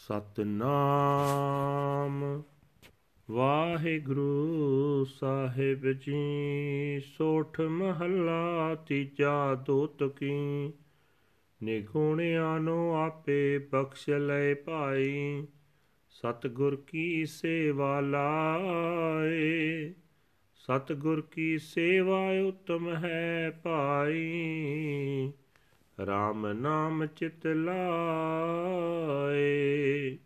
ਸਤਨਾਮ। 0.00 2.42
ਵਾਹਿਗੁਰੂ 3.30 5.04
ਸਾਹਿਬ 5.04 5.92
ਜੀ, 5.92 7.00
ਸੋਠ 7.18 7.60
ਮਹੱਲਾ 7.60 8.74
ਤੀਜਾ 8.74 9.54
ਦੋਤ 9.54 10.02
ਕੀ। 10.02 10.72
ਨਿਗੁਣਿਆ 11.62 12.58
ਨੂੰ 12.58 12.96
ਆਪੇ 12.96 13.58
ਬਖਸ਼ 13.58 14.10
ਲੈ 14.10 14.54
ਭਾਈ। 14.54 15.46
ਸਤਗੁਰ 16.10 16.84
ਕੀ 16.86 17.26
ਸੇਵਾ 17.26 18.00
ਲਾਏ। 18.00 19.92
ਸਤਗੁਰ 20.54 21.20
ਕੀ 21.20 21.58
ਸੇਵਾ 21.58 22.48
ਉਤਮ 22.48 22.94
ਹੈ 22.94 23.60
ਭਾਈ। 23.62 25.32
RAM 26.08 26.54
ਨਾਮ 26.54 27.06
ਚਿਤ 27.06 27.46
ਲਾਏ। 27.46 30.18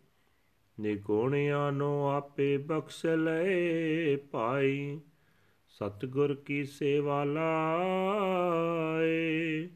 ਨਿਗੁਣਿਆ 0.80 1.70
ਨੂੰ 1.70 2.12
ਆਪੇ 2.12 2.56
ਬਖਸ਼ 2.56 3.06
ਲੈ 3.06 3.44
ਭਾਈ। 4.30 5.00
ਸਤਗੁਰ 5.68 6.34
ਕੀ 6.34 6.64
ਸੇਵਾ 6.64 7.24
ਲਾਏ। 7.24 9.68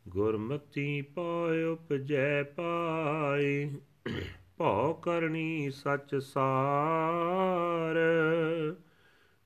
ਗੁਰਮਤੀ 0.07 1.01
ਪਾਇ 1.01 1.63
ਉਪਜੈ 1.63 2.43
ਪਾਈ 2.43 3.75
ਭਉ 4.57 4.93
ਕਰਨੀ 4.93 5.71
ਸਚ 5.71 6.15
ਸਾਰ। 6.15 7.95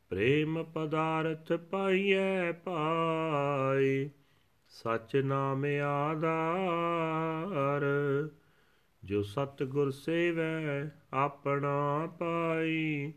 ਪ੍ਰੇਮ 0.09 0.63
ਪਦਾਰਥ 0.63 1.53
ਪਾਈਐ 1.53 2.51
ਪਾਈ 2.51 4.09
ਸਚ 4.69 5.15
ਨਾਮ 5.15 5.65
ਆਧਾਰ। 5.83 7.81
ਜੋ 9.09 9.21
ਸਤਗੁਰ 9.21 9.91
ਸੇਵੈ, 9.91 10.89
ਆਪਣਾ 11.13 12.09
ਪਾਈ, 12.19 13.13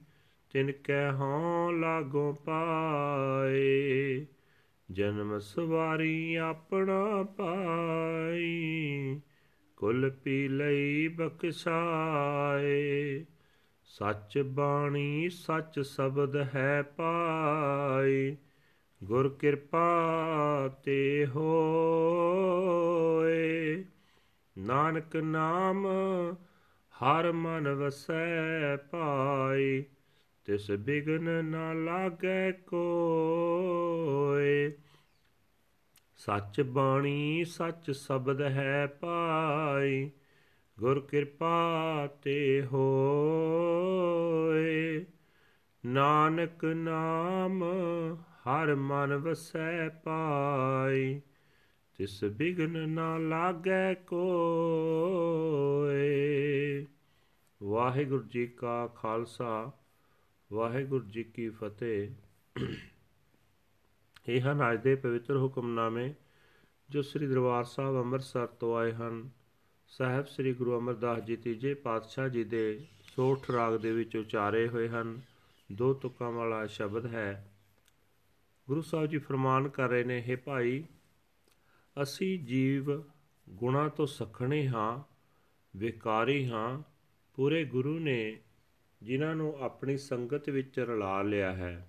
ਤਿਨ 0.53 0.73
ਕੈ 0.73 1.13
ਹਉ 1.13 1.71
ਲਾਗੋ 1.71 2.33
ਪਾਏ। 2.33 4.27
ਜਨਮ 4.91 5.39
ਸਵਾਰੀ 5.39 6.35
ਆਪਣਾ 6.35 7.23
ਪਾਈ, 7.23 9.21
ਕੁਲ 9.77 10.11
ਪੀ 10.11 10.49
ਲਈ 10.49 11.09
ਬਖਸ਼ਾਏ। 11.09 13.25
ਸੱਚ 13.85 14.39
ਬਾਣੀ 14.39 15.29
ਸੱਚ 15.29 15.81
ਸ਼ਬਦ 15.81 16.49
ਹੈ 16.55 16.83
ਪਾਈ, 16.83 18.37
ਗੁਰ 19.05 19.29
ਕਿਰਪਾ 19.29 19.91
ਤੇ 20.85 21.27
ਹੋਏ। 21.37 23.85
ਨਾਨਕ 24.59 25.17
ਨਾਮ 25.17 25.87
ਹਰ 26.95 27.33
ਮਨ 27.33 27.69
ਵਸੈ 27.69 28.77
ਪਾਈ 28.77 29.85
ਤਿਸ 30.45 30.71
ਬਿਗਨ 30.71 31.45
ਨਾ 31.45 31.73
ਲਾਗੈ 31.73 32.51
ਕੋਏ। 32.51 34.73
ਸੱਚ 36.17 36.61
ਬਾਣੀ 36.61 37.45
ਸੱਚ 37.45 37.91
ਸ਼ਬਦ 37.91 38.41
ਹੈ 38.41 38.87
ਪਾਈ 38.87 40.11
ਗੁਰ 40.81 41.01
ਕਿਰਪਾ 41.01 42.09
ਤੇ 42.23 42.67
ਹੋਏ। 42.73 45.07
ਨਾਨਕ 45.87 46.65
ਨਾਮ 46.65 47.65
ਹਰ 48.21 48.75
ਮਨ 48.75 49.17
ਵਸੈ 49.17 49.89
ਪਾਈ 49.89 51.21
ਤਿਸ 52.03 52.25
ਬਿਗਨ 52.25 52.89
ਨਾ 52.89 53.19
ਲਾਗੈ 53.19 53.95
ਕੋਏ। 53.95 56.87
ਵਾਹਿਗੁਰੂ 57.63 58.23
ਜੀ 58.23 58.47
ਕਾ 58.47 58.87
ਖਾਲਸਾ, 58.87 59.73
ਵਾਹਿਗੁਰੂ 60.53 61.05
ਜੀ 61.05 61.25
ਕੀ 61.25 61.49
ਫਤਿਹ। 61.49 62.11
ਇਹ 64.29 64.41
ਹਨ 64.41 64.73
ਅੱਜ 64.73 64.83
ਦੇ 64.83 64.95
ਪਵਿੱਤਰ 64.95 65.37
ਹੁਕਮਨਾਮੇ 65.37 66.15
ਜੋ 66.91 67.03
ਸ੍ਰੀ 67.03 67.27
ਦਰਬਾਰ 67.27 67.65
ਸਾਹਿਬ 67.65 67.97
ਅੰਮ੍ਰਿਤਸਰ 67.97 68.47
ਤੋਂ 68.47 68.77
ਆਏ 68.77 68.93
ਹਨ। 68.93 69.31
ਸਾਹਿਬ 69.89 70.27
ਸ੍ਰੀ 70.27 70.55
ਗੁਰੂ 70.55 70.79
ਅਮਰਦਾਸ 70.79 71.23
ਜੀ 71.23 71.37
ਤੀਜੇ 71.37 71.75
ਪਾਤਸ਼ਾਹ 71.75 72.29
ਜੀ 72.29 72.45
ਦੇ 72.45 72.85
ਸੋਠ 73.17 73.51
ਰਾਗ 73.51 73.75
ਦੇ 73.75 73.93
ਵਿੱਚ 73.93 74.17
ਉਚਾਰੇ 74.17 74.69
ਹੋਏ 74.69 74.89
ਹਨ। 74.89 75.21
ਦੋ 75.73 75.95
ਤੁਕਾਂ 75.95 76.31
ਵਾਲਾ 76.31 76.67
ਸ਼ਬਦ 76.67 77.07
ਹੈ। 77.07 77.53
ਗੁਰੂ 78.69 78.81
ਸਾਹਿਬ 78.81 79.07
ਜੀ 79.07 79.19
ਫਰਮਾਨ 79.19 79.69
ਕਰ 79.69 79.89
ਰਹੇ 79.89 80.05
ਨੇ 80.05 80.25
हे 80.31 80.39
ਭਾਈ 80.45 80.85
ਅਸੀਂ 82.03 82.39
ਜੀਵ 82.41 83.03
ਗੁਣਾ 83.49 83.89
ਤੋਂ 83.89 84.07
ਸਖਣੇ 84.07 84.69
ਹਾਂ, 84.69 85.03
ਵਿਕਾਰੀ 85.79 86.49
ਹਾਂ। 86.49 86.83
ਪੂਰੇ 87.35 87.65
ਗੁਰੂ 87.65 87.99
ਨੇ 87.99 88.41
ਜਿਨ੍ਹਾਂ 89.03 89.35
ਨੂੰ 89.35 89.57
ਆਪਣੀ 89.61 89.97
ਸੰਗਤ 89.97 90.49
ਵਿੱਚ 90.51 90.79
ਰਲਾ 90.79 91.23
ਲਿਆ 91.23 91.53
ਹੈ, 91.53 91.89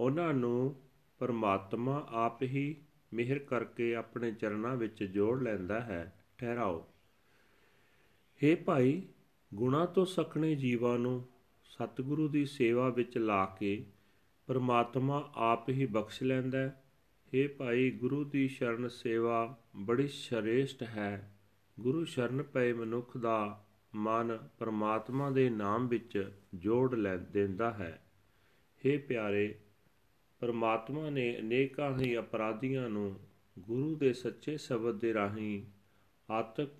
ਉਹਨਾਂ 0.00 0.34
ਨੂੰ 0.34 0.80
ਪਰਮਾਤਮਾ 1.18 2.06
ਆਪ 2.10 2.42
ਹੀ 2.42 2.76
ਮਿਹਰ 3.14 3.38
ਕਰਕੇ 3.38 3.94
ਆਪਣੇ 3.94 4.32
ਚਰਨਾਂ 4.32 4.76
ਵਿੱਚ 4.76 5.04
ਜੋੜ 5.04 5.42
ਲੈਂਦਾ 5.42 5.80
ਹੈ। 5.80 6.24
ਠਹਿਰਾਓ। 6.38 6.88
हे 8.42 8.56
ਭਾਈ, 8.64 9.02
ਗੁਣਾ 9.54 9.86
ਤੋਂ 9.86 10.06
ਸਖਣੇ 10.06 10.54
ਜੀਵਾਂ 10.54 10.98
ਨੂੰ 10.98 11.28
ਸਤਿਗੁਰੂ 11.64 12.28
ਦੀ 12.28 12.46
ਸੇਵਾ 12.46 12.88
ਵਿੱਚ 12.88 13.18
ਲਾ 13.18 13.44
ਕੇ 13.46 13.84
ਪਰਮਾਤਮਾ 14.46 15.32
ਆਪ 15.34 15.68
ਹੀ 15.68 15.86
ਬਖਸ਼ 15.86 16.22
ਲੈਂਦਾ 16.22 16.58
ਹੈ। 16.58 16.83
हे 17.33 17.47
ਭਾਈ 17.57 17.89
ਗੁਰੂ 17.91 18.23
ਦੀ 18.25 18.47
ਸ਼ਰਨ 18.47 18.87
ਸੇਵਾ 18.89 19.55
ਬੜੀ 19.77 20.07
ਸ਼ਰੇਸ਼ਟ 20.07 20.83
ਹੈ 20.85 21.33
ਗੁਰੂ 21.77 22.03
ਸ਼ਰਨ 22.05 22.43
ਪਏ 22.43 22.73
ਮਨੁੱਖ 22.73 23.17
ਦਾ 23.17 23.63
ਮਨ 23.93 24.37
ਪਰਮਾਤਮਾ 24.59 25.29
ਦੇ 25.29 25.49
ਨਾਮ 25.49 25.87
ਵਿੱਚ 25.87 26.17
ਜੋੜ 26.55 26.93
ਲੈ 26.95 27.15
ਦਿੰਦਾ 27.31 27.71
ਹੈ 27.71 27.91
हे 28.81 28.97
ਪਿਆਰੇ 29.07 29.53
ਪਰਮਾਤਮਾ 30.41 31.09
ਨੇ 31.09 31.35
ਅਨੇਕਾਂ 31.39 31.91
ਹੀ 31.99 32.15
ਅਪਰਾਧੀਆਂ 32.17 32.89
ਨੂੰ 32.89 33.13
ਗੁਰੂ 33.57 33.95
ਦੇ 33.95 34.13
ਸੱਚੇ 34.13 34.57
ਸ਼ਬਦ 34.57 34.99
ਦੇ 34.99 35.13
ਰਾਹੀਂ 35.13 35.61
ਆਤਕ 36.29 36.73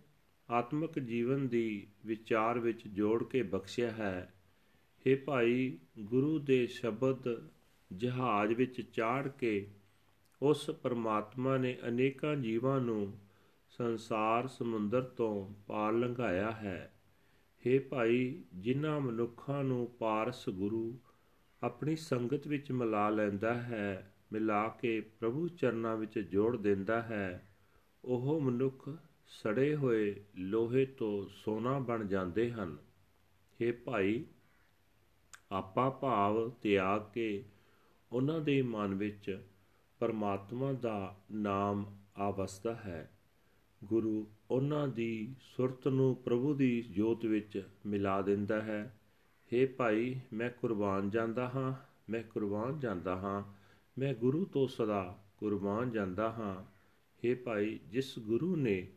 ਆਤਮਿਕ 0.50 1.00
ਜੀਵਨ 1.00 1.48
ਦੀ 1.48 1.88
ਵਿਚਾਰ 2.06 2.60
ਵਿੱਚ 2.60 2.88
ਜੋੜ 2.88 3.24
ਕੇ 3.24 3.42
ਬਖਸ਼ਿਆ 3.46 3.92
ਹੈ 3.92 4.34
हे 5.06 5.18
ਭਾਈ 5.26 5.78
ਗੁਰੂ 6.06 6.38
ਦੇ 6.42 6.66
ਸ਼ਬਦ 6.70 7.28
ਜਹਾਜ਼ 7.92 8.54
ਵਿੱਚ 8.54 8.82
ਚਾੜ 8.82 9.28
ਕੇ 9.30 9.54
ਉਸ 10.45 10.71
ਪਰਮਾਤਮਾ 10.71 11.57
ਨੇ 11.57 11.79
ਅਨੇਕਾਂ 11.89 12.37
ਜੀਵਾਂ 12.37 12.81
ਨੂੰ 12.81 13.19
ਸੰਸਾਰ 13.71 14.47
ਸਮੁੰਦਰ 14.47 15.03
ਤੋਂ 15.03 15.55
ਪਾਰ 15.67 15.93
ਲੰਘਾਇਆ 15.93 16.51
ਹੈ। 16.51 16.95
हे 17.67 17.83
ਭਾਈ, 17.89 18.43
ਜਿਨ੍ਹਾਂ 18.55 19.01
ਮਨੁੱਖਾਂ 19.01 19.65
ਨੂੰ 19.65 19.93
ਪਾਰਸ 19.99 20.49
ਗੁਰੂ 20.49 20.99
ਆਪਣੀ 21.63 21.97
ਸੰਗਤ 21.97 22.47
ਵਿੱਚ 22.47 22.73
ਮਿਲਾ 22.73 23.09
ਲੈਂਦਾ 23.09 23.55
ਹੈ, 23.55 24.15
ਮਿਲਾ 24.33 24.69
ਕੇ 24.69 25.01
ਪ੍ਰਭੂ 25.01 25.49
ਚਰਨਾਂ 25.49 25.97
ਵਿੱਚ 25.97 26.19
ਜੋੜ 26.19 26.57
ਦਿੰਦਾ 26.57 27.03
ਹੈ, 27.03 27.49
ਉਹ 28.05 28.41
ਮਨੁੱਖ 28.41 28.91
ਸੜੇ 29.27 29.77
ਹੋਏ 29.77 30.25
ਲੋਹੇ 30.37 30.87
ਤੋਂ 30.87 31.27
ਸੋਨਾ 31.31 31.79
ਬਣ 31.79 32.05
ਜਾਂਦੇ 32.05 32.53
ਹਨ। 32.53 32.79
हे 33.61 33.77
ਭਾਈ, 33.85 34.25
ਆਪਾ 35.53 35.91
ਭਾਵ 35.91 36.51
ਤਿਆਗ 36.51 37.13
ਕੇ 37.13 37.45
ਉਹਨਾਂ 38.13 38.41
ਦੇ 38.41 38.63
ਮਨ 38.63 38.95
ਵਿੱਚ 38.95 39.45
ਪਰਮਾਤਮਾ 40.05 40.73
ਦਾ 40.73 41.17
ਨਾਮ 41.33 41.99
ਆਵਸਦਾ 42.17 42.75
ਹੈ। 42.75 43.11
ਗੁਰੂ 43.85 44.27
ਉਹਨਾਂ 44.51 44.89
ਦੀ 44.89 45.35
ਸੁਰਤ 45.41 45.89
ਨੂੰ 45.89 46.17
ਪ੍ਰਭੂ 46.17 46.55
ਦੀ 46.55 46.83
ਜੋਤ 46.83 47.25
ਵਿੱਚ 47.25 47.69
ਮਿਲਾ 47.87 48.23
ਦਿੰਦਾ 48.23 48.63
ਹੈ। 48.63 49.01
हे 49.53 49.69
ਭਾਈ, 49.77 50.21
ਮੈਂ 50.33 50.51
ਕੁਰਬਾਨ 50.51 51.11
ਜਾਂਦਾ 51.11 51.49
ਹਾਂ, 51.55 51.73
ਮੈਂ 52.11 52.23
ਕੁਰਬਾਨ 52.23 52.81
ਜਾਂਦਾ 52.81 53.17
ਹਾਂ, 53.17 53.43
ਮੈਂ 53.99 54.15
ਗੁਰੂ 54.15 54.45
ਤੋਂ 54.45 54.69
ਸਦਾ 54.69 55.19
ਕੁਰਬਾਨ 55.37 55.91
ਜਾਂਦਾ 55.91 56.33
ਹਾਂ। 56.33 56.65
हे 57.27 57.39
ਭਾਈ, 57.45 57.81
ਜਿਸ 57.89 58.19
ਗੁਰੂ 58.19 58.57
ਨੇ 58.57 58.89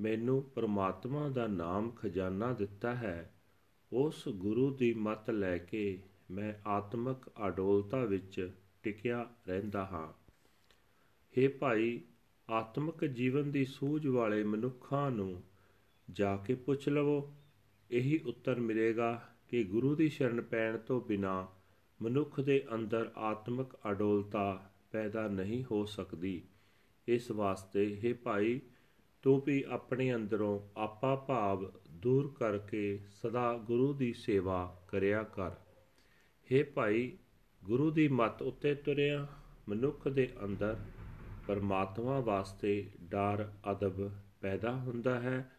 ਮੈਨੂੰ 0.00 0.42
ਪਰਮਾਤਮਾ 0.42 1.28
ਦਾ 1.28 1.46
ਨਾਮ 1.46 1.90
ਖਜ਼ਾਨਾ 1.90 2.52
ਦਿੱਤਾ 2.52 2.94
ਹੈ, 2.94 3.34
ਉਸ 3.92 4.28
ਗੁਰੂ 4.28 4.74
ਦੀ 4.74 4.94
ਮੱਤ 4.94 5.30
ਲੈ 5.30 5.58
ਕੇ 5.58 6.02
ਮੈਂ 6.30 6.54
ਆਤਮਿਕ 6.66 7.30
ਅਡੋਲਤਾ 7.46 8.04
ਵਿੱਚ 8.04 8.52
ਟਿਕਿਆ 8.82 9.30
ਰਹਿੰਦਾ 9.48 9.86
ਹਾਂ। 9.86 10.19
ਹੇ 11.38 11.48
ਭਾਈ, 11.48 12.00
ਆਤਮਿਕ 12.50 13.04
ਜੀਵਨ 13.04 13.50
ਦੀ 13.50 13.64
ਸੂਝ 13.64 14.06
ਵਾਲੇ 14.06 14.44
ਮਨੁੱਖਾਂ 14.44 15.10
ਨੂੰ 15.10 15.42
ਜਾ 16.10 16.36
ਕੇ 16.36 16.54
ਪੁੱਛ 16.54 16.88
ਲਵੋ। 16.88 17.34
ਇਹੀ 17.90 18.20
ਉੱਤਰ 18.26 18.60
ਮਿਲੇਗਾ 18.60 19.28
ਕਿ 19.48 19.64
ਗੁਰੂ 19.64 19.94
ਦੀ 19.94 20.08
ਸ਼ਰਨ 20.08 20.40
ਪੈਣ 20.40 20.78
ਤੋਂ 20.78 21.00
ਬਿਨਾ 21.00 21.48
ਮਨੁੱਖ 22.02 22.40
ਦੇ 22.40 22.64
ਅੰਦਰ 22.74 23.12
ਆਤਮਿਕ 23.16 23.76
ਅਡੋਲਤਾ 23.90 24.70
ਪੈਦਾ 24.92 25.28
ਨਹੀਂ 25.28 25.64
ਹੋ 25.70 25.84
ਸਕਦੀ। 25.84 26.42
ਇਸ 27.08 27.30
ਵਾਸਤੇ 27.30 28.00
हे 28.04 28.16
ਭਾਈ, 28.22 28.60
ਤੂੰ 29.22 29.42
ਵੀ 29.46 29.64
ਆਪਣੇ 29.68 30.14
ਅੰਦਰੋਂ 30.14 30.60
ਆਪਾ 30.76 31.16
ਭਾਵ 31.16 31.72
ਦੂਰ 31.90 32.34
ਕਰਕੇ 32.38 33.00
ਸਦਾ 33.22 33.58
ਗੁਰੂ 33.58 33.92
ਦੀ 33.92 34.12
ਸੇਵਾ 34.12 34.80
ਕਰਿਆ 34.88 35.22
ਕਰ। 35.22 35.50
हे 36.52 36.66
ਭਾਈ, 36.74 37.18
ਗੁਰੂ 37.64 37.90
ਦੀ 37.90 38.08
ਮੱਤ 38.08 38.42
ਉੱਤੇ 38.42 38.74
ਤੁਰਿਆ, 38.74 39.26
ਮਨੁੱਖ 39.68 40.08
ਦੇ 40.08 40.30
ਅੰਦਰ 40.44 40.76
ਪਰਮਾਤਮਾ 41.50 42.20
ਵਾਸਤੇ 42.20 42.90
ਡਰ, 43.00 43.52
ਅਦਬ 43.70 44.10
ਪੈਦਾ 44.40 44.72
ਹੁੰਦਾ 44.72 45.20
ਹੈ। 45.20 45.50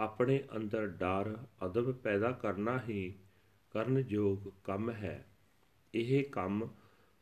ਆਪਣੇ 0.00 0.44
ਅੰਦਰ 0.56 0.86
ਡਰ, 0.86 1.36
ਅਦਬ 1.66 1.92
ਪੈਦਾ 1.92 2.32
ਕਰਨਾ 2.32 2.80
ਹੀ 2.88 3.14
ਕਰਨਯੋਗ 3.70 4.48
ਕੰਮ 4.64 4.90
ਹੈ। 4.90 5.26
ਇਹ 5.94 6.24
ਕੰਮ 6.24 6.68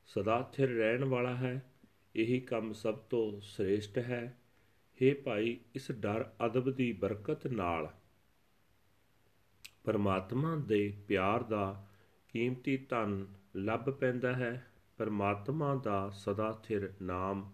ਸਦਾ 0.07 0.43
ਸਥਿਰ 0.43 0.71
ਰਹਿਣ 0.71 1.05
ਵਾਲਾ 1.05 1.37
ਹੈ। 1.37 1.73
ਇਹੀ 2.17 2.41
ਕੰਮ 2.41 2.73
ਸਭ 2.73 2.95
ਤੋਂ 2.95 3.41
ਸ੍ਰੇਸ਼ਟ 3.41 3.99
ਹੈ। 3.99 4.39
हे 4.83 5.23
ਭਾਈ, 5.25 5.61
ਇਸ 5.75 5.93
ਡਰ, 5.93 6.33
ਅਦਬ 6.47 6.71
ਦੀ 6.71 6.93
ਬਰਕਤ 6.93 7.47
ਨਾਲ। 7.47 7.91
ਪਰਮਾਤਮਾ 9.85 10.57
ਦੇ 10.57 10.95
ਪਿਆਰ 11.09 11.43
ਦਾ 11.43 11.87
ਕੀਮਤੀ 12.29 12.77
ਧਨ 12.77 13.27
ਲੱਭ 13.57 13.91
ਪੈਂਦਾ 13.91 14.33
ਹੈ। 14.33 14.67
ਪਰਮਾਤਮਾ 14.97 15.75
ਦਾ 15.75 16.11
ਸਦਾ 16.11 16.53
ਸਥਿਰ 16.53 16.93
ਨਾਮ 17.03 17.53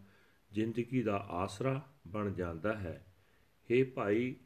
ਜ਼ਿੰਦਗੀ 0.53 1.03
ਦਾ 1.03 1.17
ਆਸਰਾ 1.17 1.87
ਬਣ 2.09 2.31
ਜਾਂਦਾ 2.31 2.75
ਹੈ। 2.75 3.07
हे 3.71 3.87
ਭਾਈ, 3.95 4.37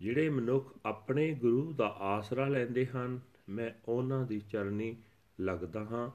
ਜਿਹੜੇ 0.00 0.28
ਮਨੁੱਖ 0.28 0.78
ਆਪਣੇ 0.86 1.34
ਗੁਰੂ 1.34 1.72
ਦਾ 1.72 1.86
ਆਸਰਾ 1.86 2.48
ਲੈਂਦੇ 2.48 2.86
ਹਨ, 2.86 3.20
ਮੈਂ 3.48 3.70
ਉਹਨਾਂ 3.88 4.26
ਦੀ 4.26 4.40
ਚਰਨੀ 4.40 4.96
ਲੱਗਦਾ 5.40 5.84
ਹਾਂ। 5.84 6.10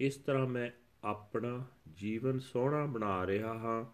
ਇਸ 0.00 0.16
ਤਰ੍ਹਾਂ 0.16 0.46
ਮੈਂ 0.46 0.70
ਆਪਣਾ 1.04 1.64
ਜੀਵਨ 1.92 2.38
ਸੋਹਣਾ 2.38 2.86
ਬਣਾ 2.86 3.26
ਰਿਹਾ 3.26 3.58
ਹਾਂ। 3.58 3.84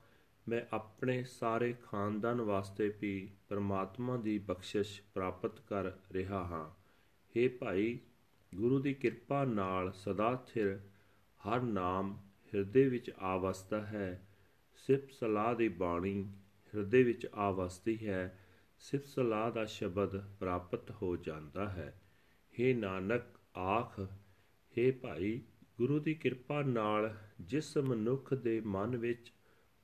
ਮੈਂ 0.48 0.62
ਆਪਣੇ 0.72 1.24
ਸਾਰੇ 1.24 1.74
ਖਾਨਦਾਨ 1.86 2.40
ਵਾਸਤੇ 2.40 2.94
ਵੀ 3.00 3.30
ਪਰਮਾਤਮਾ 3.48 4.16
ਦੀ 4.16 4.38
ਬਖਸ਼ਿਸ਼ 4.38 5.02
ਪ੍ਰਾਪਤ 5.14 5.60
ਕਰ 5.60 5.92
ਰਿਹਾ 6.12 6.44
ਹਾਂ। 6.44 6.70
हे 7.36 7.50
ਭਾਈ, 7.60 7.98
ਗੁਰੂ 8.54 8.78
ਦੀ 8.78 8.94
ਕਿਰਪਾ 8.94 9.44
ਨਾਲ 9.44 9.92
ਸਦਾ 9.92 10.36
ਸਥਿਰ 10.36 10.80
ਹਰ 11.48 11.60
ਨਾਮ 11.60 12.18
ਹਿਰਦੇ 12.54 12.88
ਵਿੱਚ 12.88 13.10
ਆਵਸਤਾ 13.18 13.80
ਹੈ। 13.80 14.26
ਸਿਫਤ 14.86 15.12
ਸਲਾਹ 15.12 15.54
ਦੀ 15.54 15.68
ਬਾਣੀ 15.68 16.32
ਹਿਰਦੇ 16.74 17.02
ਵਿੱਚ 17.02 17.26
ਆਵਸਤੀ 17.34 18.06
ਹੈ, 18.06 18.38
ਸਿਫਤ 18.78 19.04
ਸਲਾਹ 19.04 19.50
ਦਾ 19.50 19.64
ਸ਼ਬਦ 19.64 20.34
ਪ੍ਰਾਪਤ 20.34 20.90
ਹੋ 20.90 21.16
ਜਾਂਦਾ 21.16 21.68
ਹੈ। 21.68 22.00
हे 22.60 22.76
ਨਾਨਕ, 22.76 23.22
ਆਖ 23.58 24.00
हे 24.78 24.92
ਭਾਈ, 25.02 25.42
ਗੁਰੂ 25.78 25.98
ਦੀ 25.98 26.14
ਕਿਰਪਾ 26.14 26.62
ਨਾਲ 26.62 27.16
ਜਿਸ 27.40 27.76
ਮਨੁੱਖ 27.76 28.34
ਦੇ 28.34 28.60
ਮਨ 28.60 28.96
ਵਿੱਚ 28.96 29.32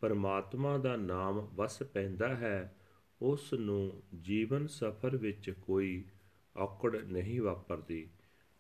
ਪਰਮਾਤਮਾ 0.01 0.79
ਦਾ 0.79 0.97
ਨਾਮ 0.97 1.49
ਵਸ 1.55 1.83
ਪੈਂਦਾ 1.83 2.37
ਹੈ, 2.37 2.77
ਉਸ 3.23 3.53
ਨੂੰ 3.53 4.03
ਜੀਵਨ 4.21 4.67
ਸਫਰ 4.67 5.17
ਵਿੱਚ 5.17 5.51
ਕੋਈ 5.51 6.05
ਔਕੜ 6.57 6.97
ਨਹੀਂ 6.97 7.41
ਵਾਪਰਦੀ। 7.41 8.09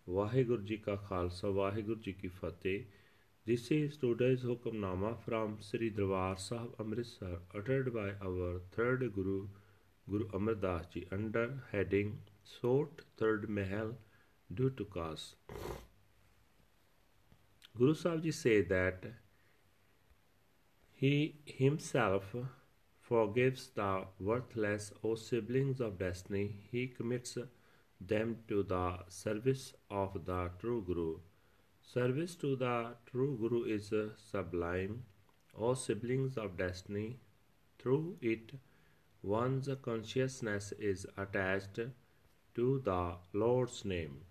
ਵਾਹਿਗੁਰੂ 0.09 0.63
ਜੀ 0.63 0.77
ਕਾ 0.77 0.97
ਖਾਲਸਾ, 0.97 1.49
ਵਾਹਿਗੁਰੂ 1.49 2.01
ਜੀ 2.01 2.13
ਕੀ 2.13 2.29
ਫਤਿਹ। 2.29 2.85
This 3.49 3.71
is 3.71 3.97
today's 3.97 4.43
Hukamnama 4.43 5.11
from 5.25 5.59
Sri 5.65 5.89
Darbar 5.97 6.37
Sahib 6.37 6.81
Amritsar 6.81 7.35
uttered 7.55 7.95
by 7.95 8.07
our 8.29 8.49
third 8.77 9.05
Guru 9.15 9.47
Guru 10.11 10.27
Amar 10.39 10.55
Das 10.65 10.87
Ji 10.95 11.03
under 11.13 11.45
heading 11.71 12.09
Sort 12.43 13.03
Third 13.17 13.49
Mahal 13.49 13.93
due 14.53 14.71
to 14.71 14.87
cause. 14.87 15.37
Guru 17.79 17.95
Sahib 17.95 18.25
Ji 18.25 18.33
say 18.33 18.57
that 18.63 19.07
he 21.05 21.37
himself 21.45 22.35
forgives 23.13 23.69
the 23.77 23.93
worthless 24.19 24.91
O 25.05 25.15
siblings 25.15 25.81
of 25.81 26.01
destiny. 26.01 26.45
He 26.73 26.89
commits 26.89 27.39
them 28.01 28.37
to 28.49 28.65
the 28.65 28.85
service 29.09 29.73
of 29.89 30.21
the 30.25 30.51
true 30.59 30.83
Guru. 30.85 31.09
Service 31.89 32.35
to 32.35 32.57
the 32.57 32.95
true 33.07 33.37
Guru 33.41 33.63
is 33.63 33.93
uh, 33.93 34.09
sublime. 34.17 35.05
O 35.57 35.75
siblings 35.75 36.37
of 36.37 36.57
destiny, 36.57 37.21
through 37.79 38.17
it 38.21 38.51
one's 39.23 39.69
consciousness 39.83 40.73
is 40.81 41.07
attached 41.17 41.79
to 42.57 42.81
the 42.81 43.15
Lord's 43.33 43.85
name. 43.85 44.23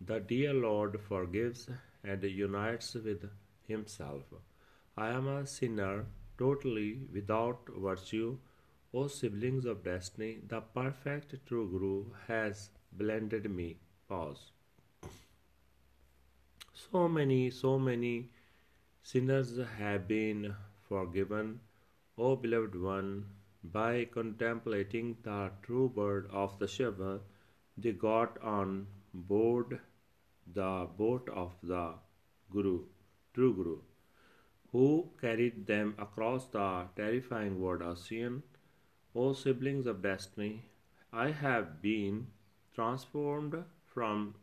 The 0.00 0.20
dear 0.20 0.54
Lord 0.54 1.00
forgives 1.00 1.68
and 2.04 2.22
unites 2.22 2.94
with 2.94 3.28
Himself. 3.66 4.32
I 4.96 5.08
am 5.08 5.26
a 5.26 5.46
sinner, 5.48 6.06
totally 6.38 7.00
without 7.12 7.68
virtue. 7.76 8.38
O 8.94 9.08
siblings 9.08 9.64
of 9.64 9.82
destiny, 9.82 10.38
the 10.46 10.60
perfect 10.60 11.44
true 11.44 11.68
Guru 11.68 12.04
has 12.28 12.70
blended 12.92 13.50
me. 13.50 13.80
Pause. 14.08 14.52
So 16.90 17.08
many, 17.08 17.50
so 17.50 17.78
many 17.78 18.30
sinners 19.02 19.58
have 19.78 20.06
been 20.06 20.54
forgiven, 20.88 21.60
O 22.18 22.36
beloved 22.36 22.74
one, 22.80 23.26
by 23.64 24.04
contemplating 24.04 25.16
the 25.22 25.50
true 25.62 25.88
bird 25.88 26.28
of 26.30 26.58
the 26.58 26.68
Shiva, 26.68 27.20
they 27.76 27.92
got 27.92 28.40
on 28.42 28.86
board 29.14 29.80
the 30.52 30.86
boat 30.96 31.28
of 31.30 31.56
the 31.62 31.94
Guru, 32.50 32.84
true 33.32 33.54
Guru, 33.54 33.78
who 34.70 35.10
carried 35.20 35.66
them 35.66 35.94
across 35.98 36.46
the 36.46 36.86
terrifying 36.96 37.60
world 37.60 37.82
ocean. 37.82 38.42
O 39.14 39.32
siblings 39.32 39.86
of 39.86 40.02
destiny, 40.02 40.64
I 41.12 41.30
have 41.30 41.80
been 41.80 42.26
transformed 42.74 43.64
from 43.86 44.34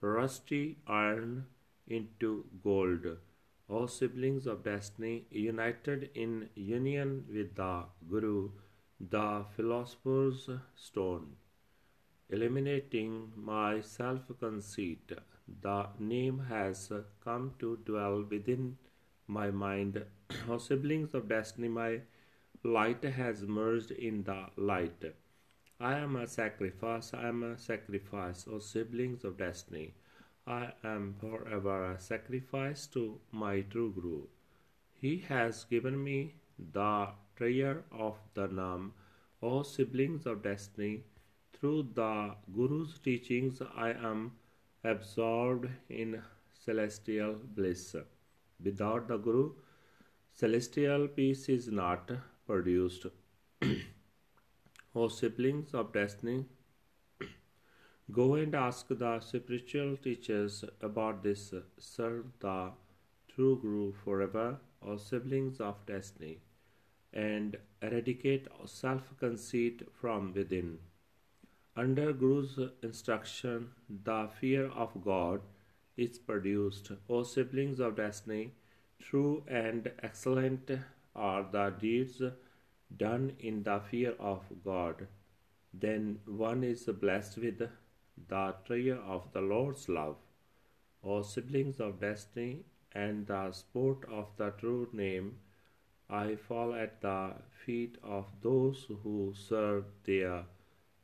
rusty 0.00 0.78
iron 0.86 1.46
into 1.88 2.44
gold. 2.62 3.06
O 3.68 3.86
siblings 3.86 4.46
of 4.46 4.62
destiny, 4.62 5.26
united 5.30 6.10
in 6.14 6.48
union 6.54 7.24
with 7.28 7.56
the 7.56 7.84
Guru, 8.08 8.50
the 9.00 9.44
philosopher's 9.56 10.48
stone, 10.76 11.36
eliminating 12.30 13.32
my 13.34 13.80
self 13.80 14.20
conceit, 14.38 15.12
the 15.62 15.88
name 15.98 16.38
has 16.48 16.92
come 17.24 17.54
to 17.58 17.76
dwell 17.84 18.24
within 18.30 18.76
my 19.26 19.50
mind. 19.50 20.04
O 20.48 20.58
siblings 20.58 21.12
of 21.14 21.28
destiny, 21.28 21.68
my 21.68 22.00
light 22.62 23.02
has 23.02 23.42
merged 23.42 23.90
in 23.90 24.22
the 24.22 24.46
light. 24.56 25.04
I 25.80 25.94
am 25.98 26.16
a 26.16 26.26
sacrifice, 26.26 27.12
I 27.12 27.28
am 27.28 27.42
a 27.42 27.58
sacrifice, 27.58 28.46
O 28.48 28.58
siblings 28.60 29.24
of 29.24 29.36
destiny. 29.36 29.94
I 30.46 30.72
am 30.84 31.14
forever 31.20 31.92
a 31.92 32.00
sacrifice 32.00 32.86
to 32.88 33.20
my 33.32 33.62
true 33.62 33.90
Guru. 33.92 34.26
He 34.94 35.18
has 35.28 35.64
given 35.64 36.02
me 36.02 36.36
the 36.72 37.08
treasure 37.34 37.84
of 37.90 38.16
the 38.34 38.46
Nam, 38.46 38.92
O 39.42 39.64
siblings 39.64 40.24
of 40.24 40.42
destiny. 40.42 41.02
Through 41.52 41.88
the 41.94 42.36
Guru's 42.54 42.98
teachings, 43.00 43.60
I 43.74 43.90
am 43.90 44.36
absorbed 44.84 45.68
in 45.88 46.22
celestial 46.64 47.34
bliss. 47.34 47.96
Without 48.62 49.08
the 49.08 49.16
Guru, 49.16 49.52
celestial 50.32 51.08
peace 51.08 51.48
is 51.48 51.68
not 51.68 52.10
produced. 52.46 53.06
o 54.94 55.08
siblings 55.08 55.74
of 55.74 55.92
destiny, 55.92 56.46
go 58.12 58.34
and 58.34 58.54
ask 58.54 58.86
the 58.88 59.20
spiritual 59.20 59.96
teachers 59.96 60.64
about 60.80 61.22
this. 61.22 61.54
Serve 61.78 62.26
the 62.40 62.72
true 63.28 63.58
Guru 63.60 63.92
forever, 63.92 64.58
O 64.82 64.96
siblings 64.96 65.60
of 65.60 65.84
destiny, 65.86 66.40
and 67.12 67.56
eradicate 67.82 68.48
self 68.66 69.12
conceit 69.18 69.88
from 70.00 70.32
within. 70.34 70.78
Under 71.76 72.12
Guru's 72.12 72.58
instruction, 72.82 73.70
the 74.04 74.28
fear 74.40 74.66
of 74.68 75.04
God 75.04 75.40
is 75.96 76.18
produced. 76.18 76.92
O 77.08 77.22
siblings 77.22 77.80
of 77.80 77.96
destiny, 77.96 78.52
true 79.00 79.44
and 79.48 79.90
excellent 80.02 80.70
are 81.14 81.46
the 81.50 81.74
deeds 81.78 82.22
done 82.96 83.32
in 83.38 83.62
the 83.62 83.80
fear 83.90 84.14
of 84.18 84.44
God. 84.64 85.06
Then 85.74 86.20
one 86.24 86.64
is 86.64 86.84
blessed 86.86 87.38
with 87.38 87.68
the 88.28 88.54
treasure 88.64 89.00
of 89.00 89.32
the 89.32 89.40
Lord's 89.40 89.88
love. 89.88 90.16
O 91.02 91.22
siblings 91.22 91.80
of 91.80 92.00
destiny 92.00 92.64
and 92.92 93.26
the 93.26 93.52
sport 93.52 94.04
of 94.10 94.28
the 94.36 94.50
true 94.50 94.88
name, 94.92 95.38
I 96.08 96.36
fall 96.36 96.74
at 96.74 97.00
the 97.00 97.34
feet 97.64 97.98
of 98.02 98.26
those 98.42 98.86
who 99.02 99.34
serve 99.34 99.84
their 100.04 100.44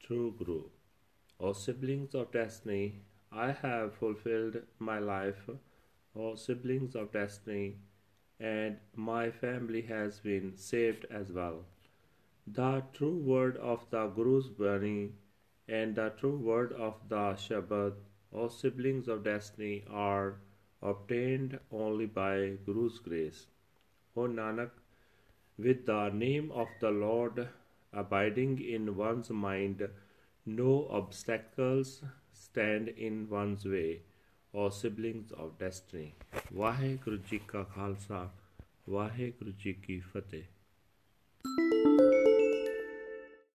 true 0.00 0.34
Guru. 0.38 0.64
O 1.40 1.52
siblings 1.52 2.14
of 2.14 2.32
destiny, 2.32 3.02
I 3.30 3.52
have 3.52 3.94
fulfilled 3.94 4.62
my 4.78 4.98
life, 4.98 5.48
O 6.14 6.34
siblings 6.34 6.94
of 6.94 7.12
destiny, 7.12 7.76
and 8.38 8.78
my 8.94 9.30
family 9.30 9.82
has 9.82 10.18
been 10.20 10.56
saved 10.56 11.06
as 11.10 11.32
well. 11.32 11.64
The 12.46 12.82
true 12.92 13.16
word 13.16 13.56
of 13.56 13.88
the 13.90 14.06
Guru's 14.08 14.48
Bani 14.48 15.12
and 15.68 15.94
the 15.94 16.10
true 16.18 16.36
word 16.36 16.72
of 16.72 16.94
the 17.08 17.34
Shabad, 17.44 17.94
all 18.32 18.48
siblings 18.48 19.08
of 19.08 19.24
destiny, 19.24 19.84
are 19.90 20.36
obtained 20.82 21.58
only 21.70 22.06
by 22.06 22.56
Guru's 22.66 22.98
grace. 22.98 23.46
O 24.16 24.22
Nanak, 24.22 24.70
with 25.58 25.86
the 25.86 26.10
name 26.10 26.50
of 26.52 26.68
the 26.80 26.90
Lord 26.90 27.48
abiding 27.92 28.62
in 28.62 28.96
one's 28.96 29.30
mind, 29.30 29.88
no 30.44 30.88
obstacles 30.90 32.02
stand 32.32 32.88
in 32.88 33.28
one's 33.30 33.64
way, 33.64 34.00
O 34.54 34.70
siblings 34.70 35.32
of 35.32 35.58
destiny. 35.58 36.14
Vaheguru 36.54 37.24
Ji 37.24 37.40
Ka 37.46 37.64
Khalsa, 37.64 38.28
Vaheguru 38.88 39.56
Ji 39.56 39.74
Ki 39.74 40.00
Fateh. 40.00 40.46